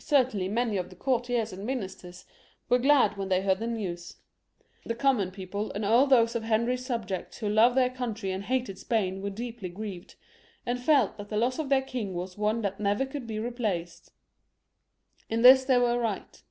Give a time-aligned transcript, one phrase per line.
[0.00, 2.24] Certainly many of the courtiers and ministers
[2.68, 4.16] were glad when they heard the news.
[4.84, 8.80] The common people and all those of Henry's subjects who loved their country and hated
[8.80, 10.16] Spain were deeply grieved,
[10.66, 13.90] and felt that the loss of their king was one that never could be repaired.
[15.28, 16.42] In this they were right.